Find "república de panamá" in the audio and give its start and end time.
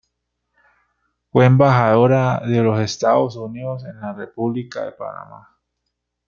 4.13-5.55